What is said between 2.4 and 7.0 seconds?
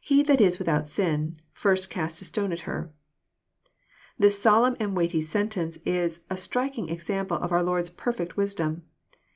at her."] This solemn and weighty sentence is a striking